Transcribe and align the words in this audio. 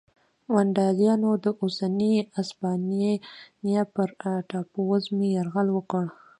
ونډالیانو 0.53 1.31
د 1.43 1.45
اوسنۍ 1.61 2.13
هسپانیا 2.37 3.81
پر 3.93 4.09
ټاپو 4.49 4.79
وزمې 4.91 5.27
یرغل 5.37 5.67
وکړ 5.73 6.05